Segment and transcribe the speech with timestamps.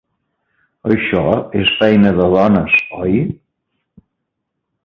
[0.93, 1.21] Això
[1.59, 3.17] és feina de dones, oi?